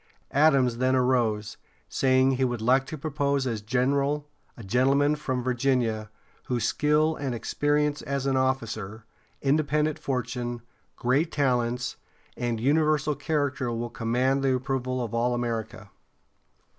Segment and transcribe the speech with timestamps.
[0.31, 1.57] Adams then arose,
[1.87, 4.27] saying he would like to propose as general
[4.57, 6.09] a gentleman from Virginia,
[6.45, 9.05] whose "skill and experience as an officer,
[9.43, 10.63] independent fortune,
[10.95, 11.97] great talents,
[12.35, 15.91] and universal character will command the approval of all America."